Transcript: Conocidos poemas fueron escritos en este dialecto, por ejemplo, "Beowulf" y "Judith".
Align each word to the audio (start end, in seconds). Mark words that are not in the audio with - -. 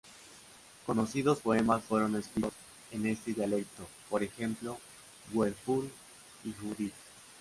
Conocidos 0.87 1.41
poemas 1.41 1.83
fueron 1.83 2.15
escritos 2.15 2.53
en 2.89 3.05
este 3.05 3.33
dialecto, 3.35 3.85
por 4.09 4.23
ejemplo, 4.23 4.79
"Beowulf" 5.31 5.91
y 6.43 6.51
"Judith". 6.53 6.93